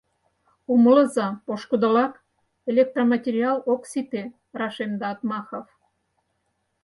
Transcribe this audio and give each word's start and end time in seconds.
—Умылыза, 0.73 1.27
пошкудолак, 1.45 2.13
электроматериал 2.71 3.57
ок 3.73 3.81
сите,— 3.91 4.23
рашемда 4.59 5.07
Отмахов. 5.13 5.67